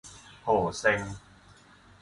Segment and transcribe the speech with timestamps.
[0.43, 0.49] โห
[0.79, 0.99] เซ็ง